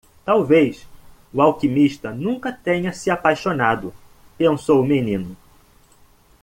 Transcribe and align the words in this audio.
Talvez 0.25 0.87
o 1.31 1.39
alquimista 1.43 2.11
nunca 2.11 2.51
tenha 2.51 2.91
se 2.91 3.11
apaixonado, 3.11 3.93
pensou 4.35 4.81
o 4.81 4.83
menino. 4.83 5.37